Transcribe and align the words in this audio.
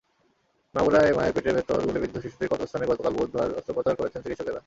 মাগুরায় 0.75 1.11
মায়ের 1.13 1.33
পেটের 1.35 1.55
ভেতর 1.55 1.79
গুলিবিদ্ধ 1.87 2.15
শিশুটির 2.19 2.49
ক্ষতস্থানে 2.51 2.85
গতকাল 2.85 3.13
বুধবার 3.17 3.49
অস্ত্রোপচার 3.57 3.93
করেছেন 3.95 4.21
চিকিৎসকেরা। 4.23 4.59